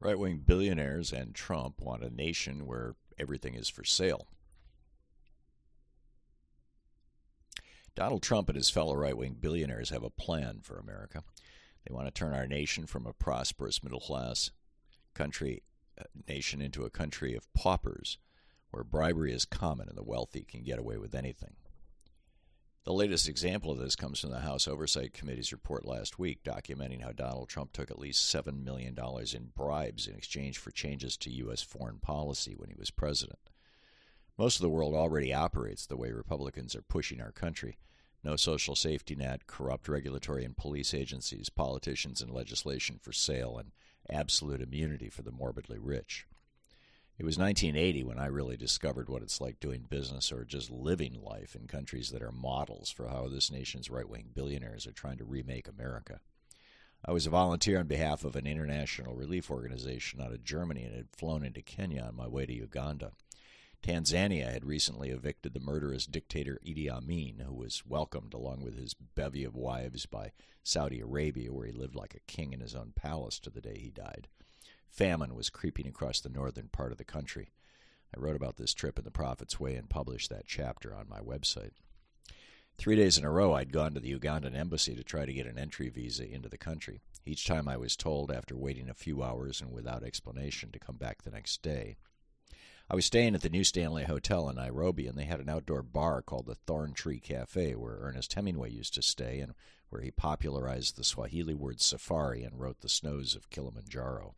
[0.00, 4.28] Right wing billionaires and Trump want a nation where everything is for sale.
[7.96, 11.24] Donald Trump and his fellow right wing billionaires have a plan for America.
[11.84, 14.52] They want to turn our nation from a prosperous middle class
[15.14, 15.64] country
[16.00, 18.18] uh, nation into a country of paupers
[18.70, 21.56] where bribery is common and the wealthy can get away with anything.
[22.88, 27.02] The latest example of this comes from the House Oversight Committee's report last week, documenting
[27.02, 28.96] how Donald Trump took at least $7 million
[29.34, 31.60] in bribes in exchange for changes to U.S.
[31.60, 33.50] foreign policy when he was president.
[34.38, 37.76] Most of the world already operates the way Republicans are pushing our country
[38.24, 43.72] no social safety net, corrupt regulatory and police agencies, politicians and legislation for sale, and
[44.08, 46.26] absolute immunity for the morbidly rich.
[47.18, 51.20] It was 1980 when I really discovered what it's like doing business or just living
[51.20, 55.18] life in countries that are models for how this nation's right wing billionaires are trying
[55.18, 56.20] to remake America.
[57.04, 60.94] I was a volunteer on behalf of an international relief organization out of Germany and
[60.94, 63.10] had flown into Kenya on my way to Uganda.
[63.82, 68.94] Tanzania had recently evicted the murderous dictator Idi Amin, who was welcomed along with his
[68.94, 70.30] bevy of wives by
[70.62, 73.78] Saudi Arabia, where he lived like a king in his own palace to the day
[73.78, 74.28] he died.
[74.88, 77.52] Famine was creeping across the northern part of the country.
[78.14, 81.20] I wrote about this trip in The Prophet's Way and published that chapter on my
[81.20, 81.72] website.
[82.78, 85.46] Three days in a row, I'd gone to the Ugandan embassy to try to get
[85.46, 87.00] an entry visa into the country.
[87.26, 90.96] Each time I was told, after waiting a few hours and without explanation, to come
[90.96, 91.96] back the next day.
[92.88, 95.82] I was staying at the New Stanley Hotel in Nairobi, and they had an outdoor
[95.82, 99.52] bar called the Thorn Tree Cafe, where Ernest Hemingway used to stay and
[99.90, 104.36] where he popularized the Swahili word safari and wrote The Snows of Kilimanjaro.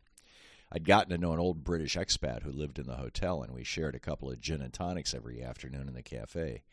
[0.71, 3.63] I'd gotten to know an old British expat who lived in the hotel, and we
[3.63, 6.63] shared a couple of gin and tonics every afternoon in the cafe.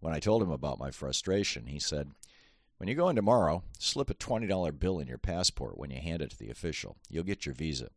[0.00, 2.12] When I told him about my frustration, he said,
[2.78, 6.22] When you go in tomorrow, slip a $20 bill in your passport when you hand
[6.22, 6.96] it to the official.
[7.10, 7.90] You'll get your visa.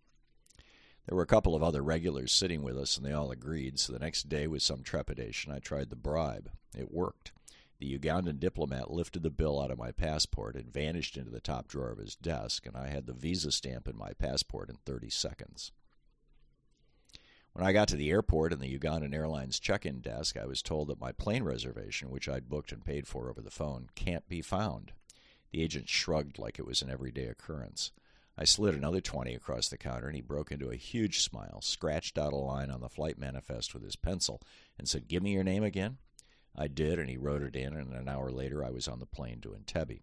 [1.08, 3.94] There were a couple of other regulars sitting with us, and they all agreed, so
[3.94, 6.52] the next day, with some trepidation, I tried the bribe.
[6.78, 7.32] It worked.
[7.80, 11.68] The Ugandan diplomat lifted the bill out of my passport and vanished into the top
[11.68, 15.10] drawer of his desk, and I had the visa stamp in my passport in 30
[15.12, 15.72] seconds.
[17.54, 20.62] When I got to the airport and the Ugandan Airlines check in desk, I was
[20.62, 24.28] told that my plane reservation, which I'd booked and paid for over the phone, can't
[24.28, 24.94] be found.
[25.52, 27.92] The agent shrugged like it was an everyday occurrence.
[28.38, 32.20] I slid another 20 across the counter, and he broke into a huge smile, scratched
[32.20, 34.42] out a line on the flight manifest with his pencil,
[34.78, 35.98] and said, Give me your name again.
[36.58, 39.06] I did, and he wrote it in, and an hour later I was on the
[39.06, 40.02] plane to Entebbe.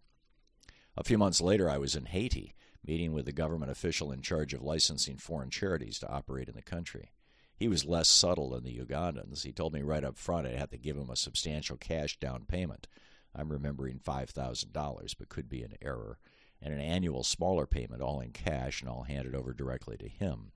[0.96, 2.54] A few months later, I was in Haiti,
[2.86, 6.62] meeting with the government official in charge of licensing foreign charities to operate in the
[6.62, 7.10] country.
[7.56, 9.42] He was less subtle than the Ugandans.
[9.42, 12.44] He told me right up front I'd have to give him a substantial cash down
[12.46, 12.86] payment.
[13.34, 16.18] I'm remembering $5,000, but could be an error,
[16.62, 20.08] and an annual smaller payment, all in cash, and I'll hand it over directly to
[20.08, 20.52] him.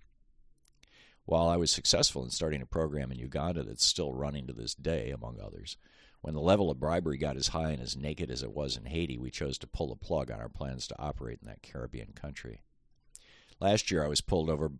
[1.29, 4.75] While I was successful in starting a program in Uganda that's still running to this
[4.75, 5.77] day, among others,
[6.23, 8.87] when the level of bribery got as high and as naked as it was in
[8.87, 12.15] Haiti, we chose to pull the plug on our plans to operate in that Caribbean
[12.15, 12.63] country.
[13.61, 14.73] Last year, I was pulled over.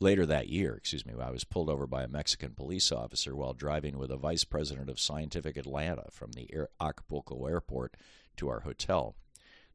[0.00, 3.52] Later that year, excuse me, I was pulled over by a Mexican police officer while
[3.52, 6.48] driving with a vice president of Scientific Atlanta from the
[6.80, 7.98] Acapulco airport
[8.38, 9.14] to our hotel.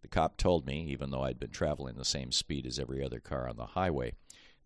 [0.01, 3.19] The cop told me, even though I'd been traveling the same speed as every other
[3.19, 4.13] car on the highway,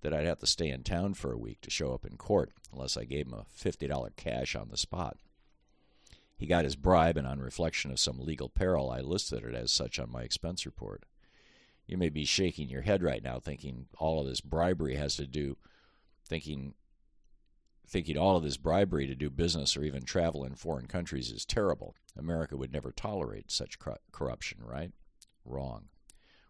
[0.02, 2.52] that I'd have to stay in town for a week to show up in court
[2.74, 5.18] unless I gave him a $50 cash on the spot.
[6.36, 9.72] He got his bribe, and on reflection of some legal peril, I listed it as
[9.72, 11.04] such on my expense report.
[11.86, 15.28] You may be shaking your head right now, thinking all of this bribery has to
[15.28, 15.58] do,
[16.26, 16.74] thinking,
[17.88, 21.46] thinking all of this bribery to do business or even travel in foreign countries is
[21.46, 21.94] terrible.
[22.18, 23.78] America would never tolerate such
[24.12, 24.94] corruption, right?
[25.46, 25.90] Wrong.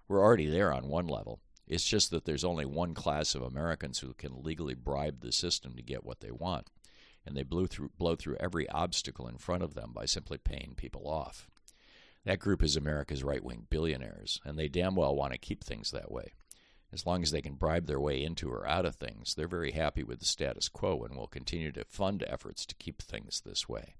[0.08, 1.42] We're already there on one level.
[1.72, 5.74] It's just that there's only one class of Americans who can legally bribe the system
[5.78, 6.68] to get what they want,
[7.26, 10.74] and they blow through, blow through every obstacle in front of them by simply paying
[10.76, 11.50] people off.
[12.26, 15.92] That group is America's right wing billionaires, and they damn well want to keep things
[15.92, 16.34] that way.
[16.92, 19.72] As long as they can bribe their way into or out of things, they're very
[19.72, 23.70] happy with the status quo and will continue to fund efforts to keep things this
[23.70, 23.96] way.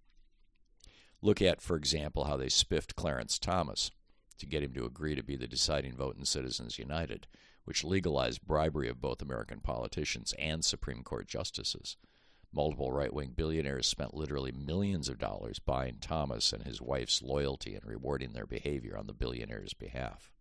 [1.22, 3.92] Look at, for example, how they spiffed Clarence Thomas
[4.40, 7.28] to get him to agree to be the deciding vote in Citizens United,
[7.66, 11.98] which legalized bribery of both American politicians and Supreme Court justices.
[12.54, 17.76] Multiple right wing billionaires spent literally millions of dollars buying Thomas and his wife's loyalty
[17.76, 20.34] and rewarding their behavior on the billionaire's behalf.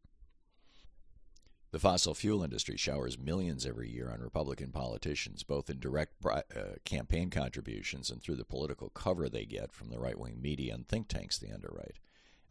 [1.72, 6.40] The fossil fuel industry showers millions every year on Republican politicians, both in direct uh,
[6.84, 10.88] campaign contributions and through the political cover they get from the right wing media and
[10.88, 12.00] think tanks they underwrite.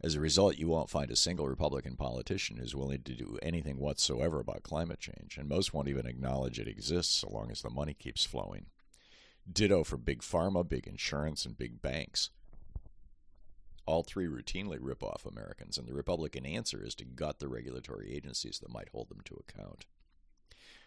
[0.02, 3.78] As a result, you won't find a single Republican politician who's willing to do anything
[3.78, 7.68] whatsoever about climate change, and most won't even acknowledge it exists so long as the
[7.68, 8.66] money keeps flowing.
[9.50, 12.30] Ditto for big pharma, big insurance, and big banks.
[13.84, 18.14] All three routinely rip off Americans, and the Republican answer is to gut the regulatory
[18.14, 19.84] agencies that might hold them to account.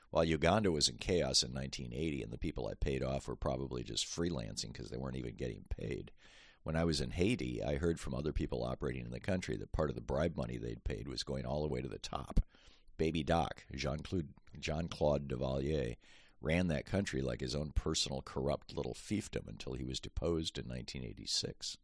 [0.10, 3.84] While Uganda was in chaos in 1980 and the people I paid off were probably
[3.84, 6.12] just freelancing because they weren't even getting paid,
[6.64, 9.72] when I was in Haiti, I heard from other people operating in the country that
[9.74, 12.40] part of the bribe money they'd paid was going all the way to the top.
[12.98, 14.30] Baby Doc, Jean Claude
[14.60, 15.98] Jean Claude Duvalier,
[16.40, 20.66] ran that country like his own personal corrupt little fiefdom until he was deposed in
[20.66, 21.78] 1986.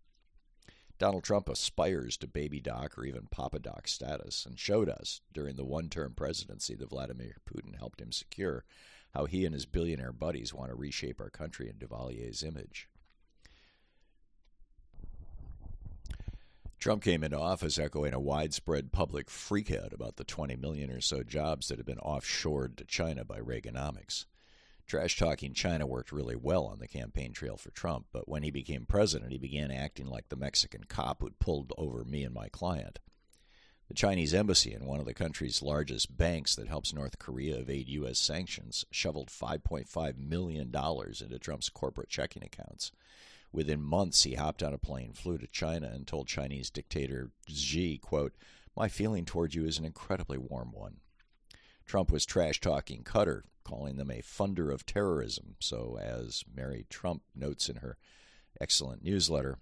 [0.97, 5.55] Donald Trump aspires to baby doc or even papa doc status and showed us during
[5.55, 8.65] the one term presidency that Vladimir Putin helped him secure
[9.13, 12.89] how he and his billionaire buddies want to reshape our country in Duvalier's image.
[16.79, 21.23] Trump came into office echoing a widespread public freakout about the 20 million or so
[21.23, 24.23] jobs that had been offshored to China by Reaganomics.
[24.87, 28.49] Trash talking China worked really well on the campaign trail for Trump, but when he
[28.49, 32.47] became president, he began acting like the Mexican cop who'd pulled over me and my
[32.47, 32.99] client.
[33.89, 37.89] The Chinese embassy and one of the country's largest banks that helps North Korea evade
[37.89, 38.19] U.S.
[38.19, 42.93] sanctions shoveled $5.5 million into Trump's corporate checking accounts.
[43.51, 47.97] Within months, he hopped on a plane, flew to China, and told Chinese dictator Xi,
[47.97, 48.33] quote,
[48.75, 50.97] My feeling toward you is an incredibly warm one.
[51.85, 55.55] Trump was trash talking Qatar, calling them a funder of terrorism.
[55.59, 57.97] So, as Mary Trump notes in her
[58.61, 59.57] excellent newsletter,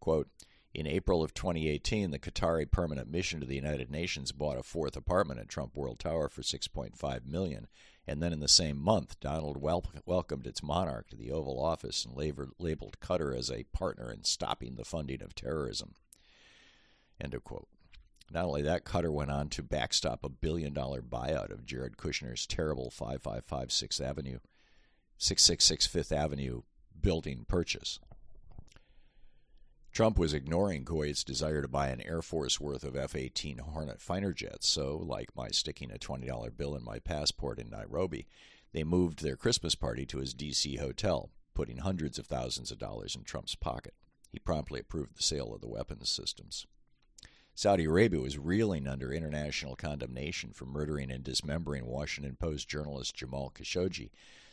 [0.00, 0.28] quote,
[0.72, 4.96] in April of 2018, the Qatari Permanent Mission to the United Nations bought a fourth
[4.96, 7.66] apartment at Trump World Tower for 6.5 million,
[8.10, 12.04] and then in the same month, Donald wel- welcomed its monarch to the Oval Office
[12.04, 15.94] and labeled Qatar as a partner in stopping the funding of terrorism.
[17.20, 17.68] End of quote.
[18.28, 22.48] Not only that, Qatar went on to backstop a billion dollar buyout of Jared Kushner's
[22.48, 24.40] terrible 555 6th Avenue,
[25.18, 26.62] 666 Fifth Avenue
[27.00, 28.00] building purchase.
[29.92, 34.00] Trump was ignoring Kuwait's desire to buy an Air Force worth of F 18 Hornet
[34.00, 38.28] fighter jets, so, like my sticking a $20 bill in my passport in Nairobi,
[38.72, 40.76] they moved their Christmas party to his D.C.
[40.76, 43.94] hotel, putting hundreds of thousands of dollars in Trump's pocket.
[44.30, 46.66] He promptly approved the sale of the weapons systems.
[47.56, 53.52] Saudi Arabia was reeling under international condemnation for murdering and dismembering Washington Post journalist Jamal
[53.54, 54.10] Khashoggi,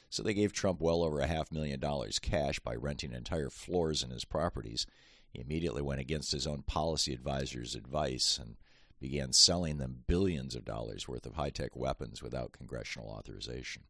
[0.10, 4.02] so they gave Trump well over a half million dollars cash by renting entire floors
[4.02, 4.88] in his properties
[5.30, 8.56] he immediately went against his own policy advisor's advice and
[9.00, 13.84] began selling them billions of dollars worth of high tech weapons without congressional authorization.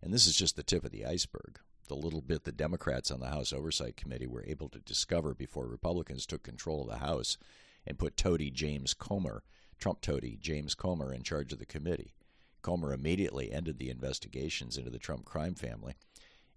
[0.00, 1.58] And this is just the tip of the iceberg.
[1.88, 5.66] The little bit the Democrats on the House Oversight Committee were able to discover before
[5.66, 7.38] Republicans took control of the House
[7.86, 9.44] and put toady James Comer,
[9.78, 12.14] Trump toady James Comer, in charge of the committee.
[12.62, 15.94] Comer immediately ended the investigations into the Trump crime family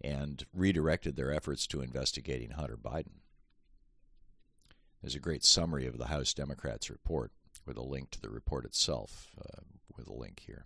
[0.02, 3.19] and redirected their efforts to investigating Hunter Biden.
[5.02, 7.32] There's a great summary of the House Democrats' report
[7.66, 9.62] with a link to the report itself, uh,
[9.96, 10.66] with a link here.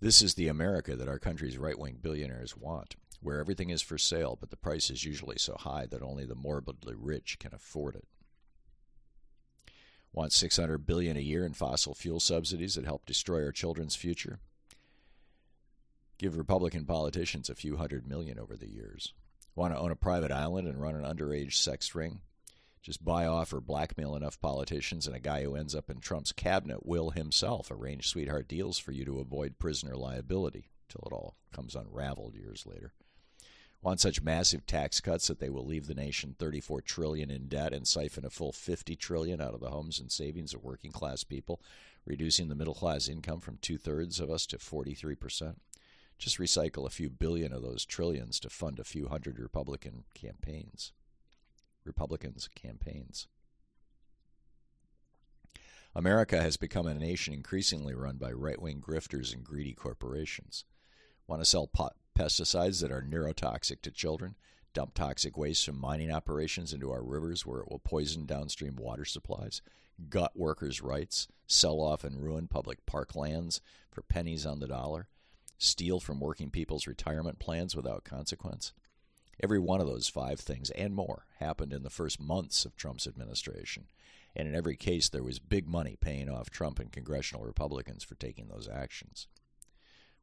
[0.00, 3.98] This is the America that our country's right wing billionaires want, where everything is for
[3.98, 7.96] sale, but the price is usually so high that only the morbidly rich can afford
[7.96, 8.06] it.
[10.12, 14.40] Want 600 billion a year in fossil fuel subsidies that help destroy our children's future?
[16.18, 19.12] Give Republican politicians a few hundred million over the years.
[19.54, 22.20] Want to own a private island and run an underage sex ring?
[22.82, 26.32] Just buy off or blackmail enough politicians, and a guy who ends up in Trump's
[26.32, 31.36] cabinet will himself arrange sweetheart deals for you to avoid prisoner liability till it all
[31.52, 32.92] comes unraveled years later.
[33.82, 37.72] Want such massive tax cuts that they will leave the nation 34 trillion in debt
[37.72, 41.24] and siphon a full 50 trillion out of the homes and savings of working class
[41.24, 41.62] people,
[42.04, 45.60] reducing the middle class income from two thirds of us to 43 percent?
[46.20, 50.92] Just recycle a few billion of those trillions to fund a few hundred Republican campaigns.
[51.82, 53.26] Republicans' campaigns.
[55.94, 60.66] America has become a nation increasingly run by right wing grifters and greedy corporations.
[61.26, 64.34] Want to sell pot- pesticides that are neurotoxic to children?
[64.74, 69.06] Dump toxic waste from mining operations into our rivers where it will poison downstream water
[69.06, 69.62] supplies?
[70.10, 71.28] Gut workers' rights?
[71.46, 75.08] Sell off and ruin public park lands for pennies on the dollar?
[75.62, 78.72] Steal from working people's retirement plans without consequence.
[79.42, 83.06] Every one of those five things and more happened in the first months of Trump's
[83.06, 83.86] administration.
[84.34, 88.14] And in every case, there was big money paying off Trump and congressional Republicans for
[88.14, 89.26] taking those actions.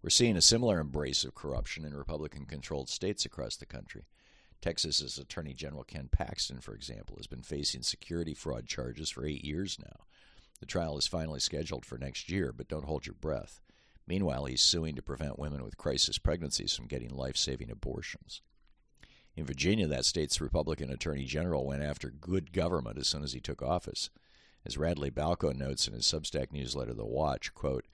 [0.01, 4.05] We're seeing a similar embrace of corruption in Republican controlled states across the country.
[4.61, 9.43] Texas's Attorney General Ken Paxton, for example, has been facing security fraud charges for eight
[9.43, 10.05] years now.
[10.59, 13.61] The trial is finally scheduled for next year, but don't hold your breath.
[14.07, 18.41] Meanwhile, he's suing to prevent women with crisis pregnancies from getting life saving abortions.
[19.35, 23.39] In Virginia, that state's Republican Attorney General went after good government as soon as he
[23.39, 24.09] took office.
[24.65, 27.85] As Radley Balko notes in his Substack newsletter, The Watch, quote,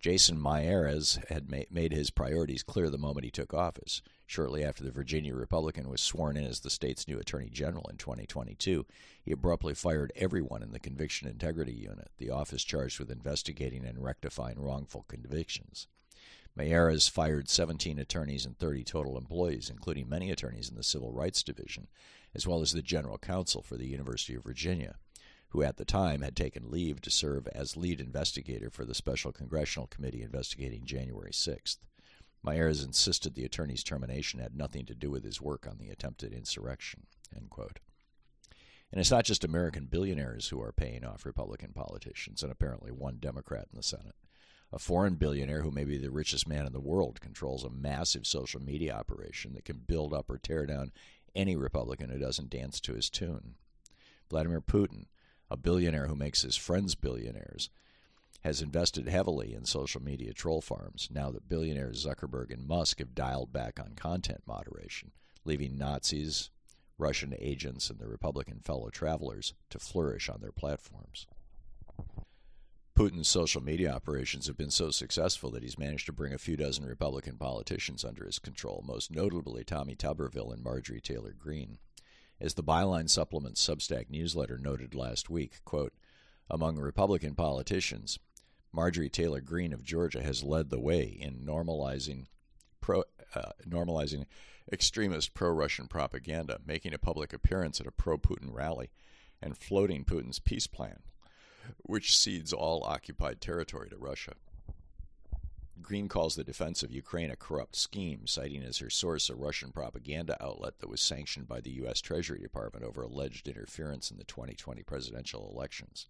[0.00, 4.00] Jason Miyares had made his priorities clear the moment he took office.
[4.28, 7.96] Shortly after the Virginia Republican was sworn in as the state's new Attorney General in
[7.96, 8.84] 2022,
[9.22, 14.04] he abruptly fired everyone in the Conviction Integrity Unit, the office charged with investigating and
[14.04, 15.86] rectifying wrongful convictions.
[16.54, 21.42] Miyares fired 17 attorneys and 30 total employees, including many attorneys in the Civil Rights
[21.42, 21.88] Division,
[22.34, 24.96] as well as the General Counsel for the University of Virginia
[25.52, 29.32] who at the time had taken leave to serve as lead investigator for the Special
[29.32, 31.78] Congressional Committee investigating January 6th.
[32.44, 36.32] Miyares insisted the attorney's termination had nothing to do with his work on the attempted
[36.32, 37.06] insurrection.
[38.90, 43.18] And it's not just American billionaires who are paying off Republican politicians, and apparently one
[43.20, 44.14] Democrat in the Senate.
[44.72, 48.26] A foreign billionaire who may be the richest man in the world controls a massive
[48.26, 50.92] social media operation that can build up or tear down
[51.34, 53.54] any Republican who doesn't dance to his tune.
[54.30, 55.06] Vladimir Putin,
[55.50, 57.70] a billionaire who makes his friends billionaires,
[58.40, 63.14] has invested heavily in social media troll farms now that billionaires Zuckerberg and Musk have
[63.14, 65.10] dialed back on content moderation,
[65.44, 66.50] leaving Nazis,
[66.98, 71.26] Russian agents, and their Republican fellow travelers to flourish on their platforms.
[72.96, 76.56] Putin's social media operations have been so successful that he's managed to bring a few
[76.56, 81.78] dozen Republican politicians under his control, most notably Tommy Tuberville and Marjorie Taylor Greene.
[82.40, 85.92] As the Byline Supplement Substack newsletter noted last week, quote,
[86.50, 88.18] among Republican politicians,
[88.72, 92.26] Marjorie Taylor Greene of Georgia has led the way in normalizing
[92.80, 94.26] pro, uh, normalizing
[94.70, 98.90] extremist pro-Russian propaganda, making a public appearance at a pro-Putin rally,
[99.40, 101.00] and floating Putin's peace plan,
[101.78, 104.34] which cedes all occupied territory to Russia.
[105.80, 109.70] Greene calls the defense of Ukraine a corrupt scheme, citing as her source a Russian
[109.70, 112.00] propaganda outlet that was sanctioned by the U.S.
[112.00, 116.08] Treasury Department over alleged interference in the 2020 presidential elections.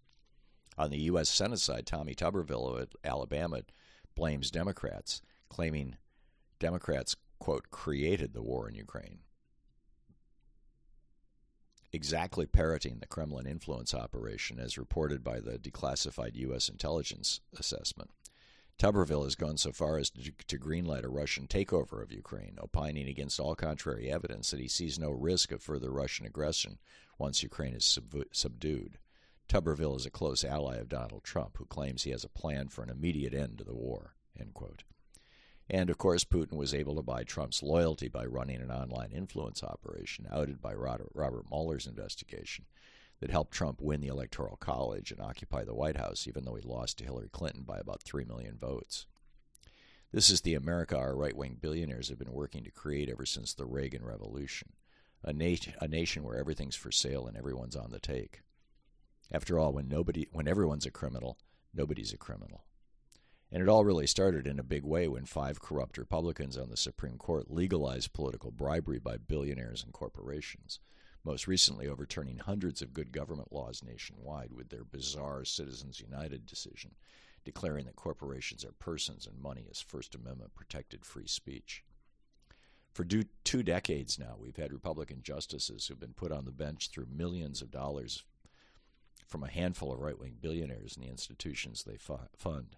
[0.78, 1.28] On the U.S.
[1.28, 3.62] Senate side, Tommy Tuberville of Alabama
[4.14, 5.96] blames Democrats, claiming
[6.60, 9.18] Democrats, quote, created the war in Ukraine.
[11.92, 16.68] Exactly parroting the Kremlin influence operation as reported by the declassified U.S.
[16.68, 18.10] intelligence assessment.
[18.78, 23.40] Tuberville has gone so far as to, greenlight a Russian takeover of Ukraine, opining against
[23.40, 26.78] all contrary evidence that he sees no risk of further Russian aggression
[27.18, 28.98] once Ukraine is sub- subdued.
[29.48, 32.82] Tuberville is a close ally of Donald Trump, who claims he has a plan for
[32.82, 34.14] an immediate end to the war.
[35.70, 39.62] And of course, Putin was able to buy Trump's loyalty by running an online influence
[39.62, 42.66] operation outed by Robert Mueller's investigation
[43.20, 46.62] that helped Trump win the Electoral College and occupy the White House, even though he
[46.62, 49.06] lost to Hillary Clinton by about 3 million votes.
[50.12, 53.52] This is the America our right wing billionaires have been working to create ever since
[53.52, 54.72] the Reagan Revolution
[55.22, 58.42] a, nat- a nation where everything's for sale and everyone's on the take.
[59.30, 61.38] After all, when, nobody, when everyone's a criminal,
[61.74, 62.64] nobody's a criminal.
[63.50, 66.76] And it all really started in a big way when five corrupt Republicans on the
[66.76, 70.80] Supreme Court legalized political bribery by billionaires and corporations
[71.24, 76.92] most recently overturning hundreds of good government laws nationwide with their bizarre Citizens United decision,
[77.44, 81.84] declaring that corporations are persons and money is First Amendment protected free speech.
[82.94, 87.08] For two decades now, we've had Republican justices who've been put on the bench through
[87.14, 88.24] millions of dollars
[89.28, 92.76] from a handful of right wing billionaires and the institutions they fund.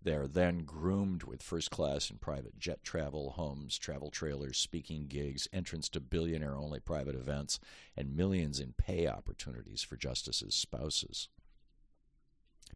[0.00, 5.06] They are then groomed with first class and private jet travel, homes, travel trailers, speaking
[5.08, 7.58] gigs, entrance to billionaire only private events,
[7.96, 11.28] and millions in pay opportunities for justices' spouses.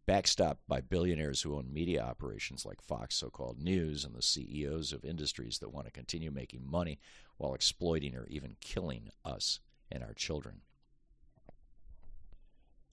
[0.09, 4.92] Backstopped by billionaires who own media operations like Fox so called news and the CEOs
[4.92, 6.99] of industries that want to continue making money
[7.37, 9.61] while exploiting or even killing us
[9.92, 10.62] and our children.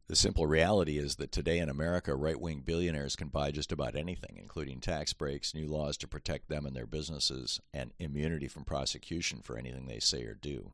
[0.09, 3.95] The simple reality is that today in America, right wing billionaires can buy just about
[3.95, 8.63] anything, including tax breaks, new laws to protect them and their businesses, and immunity from
[8.63, 10.73] prosecution for anything they say or do.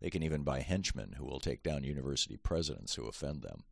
[0.00, 3.64] They can even buy henchmen who will take down university presidents who offend them.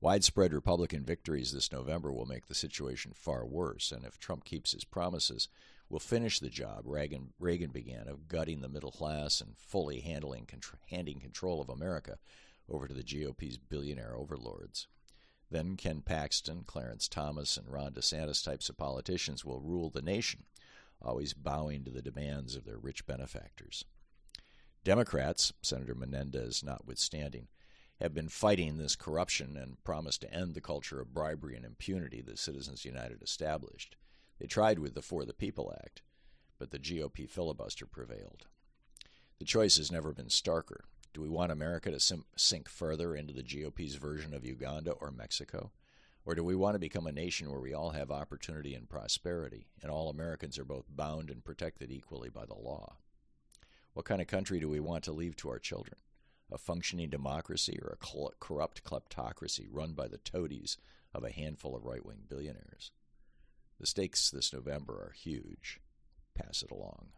[0.00, 4.72] Widespread Republican victories this November will make the situation far worse, and if Trump keeps
[4.72, 5.48] his promises,
[5.88, 10.48] will finish the job Reagan, Reagan began of gutting the middle class and fully handling,
[10.90, 12.18] handing control of America
[12.68, 14.88] over to the GOP's billionaire overlords.
[15.50, 20.44] Then Ken Paxton, Clarence Thomas, and Ron DeSantis types of politicians will rule the nation,
[21.00, 23.84] always bowing to the demands of their rich benefactors.
[24.82, 27.48] Democrats, Senator Menendez notwithstanding,
[28.00, 32.20] have been fighting this corruption and promised to end the culture of bribery and impunity
[32.22, 33.96] that Citizens United established.
[34.38, 36.02] They tried with the For the People Act,
[36.58, 38.46] but the GOP filibuster prevailed.
[39.38, 40.80] The choice has never been starker.
[41.16, 45.10] Do we want America to sim- sink further into the GOP's version of Uganda or
[45.10, 45.72] Mexico?
[46.26, 49.66] Or do we want to become a nation where we all have opportunity and prosperity,
[49.80, 52.96] and all Americans are both bound and protected equally by the law?
[53.94, 55.96] What kind of country do we want to leave to our children?
[56.52, 60.76] A functioning democracy or a corrupt kleptocracy run by the toadies
[61.14, 62.90] of a handful of right wing billionaires?
[63.80, 65.80] The stakes this November are huge.
[66.34, 67.12] Pass it along.